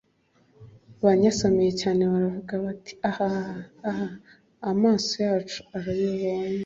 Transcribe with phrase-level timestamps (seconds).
[1.05, 3.55] Banyasamiye cyane, baravuga bati”ahaa,
[3.89, 4.15] ahaa
[4.71, 6.59] amaso yacu arabibonye”